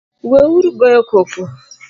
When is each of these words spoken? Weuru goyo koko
Weuru 0.29 0.69
goyo 0.77 0.99
koko 1.09 1.41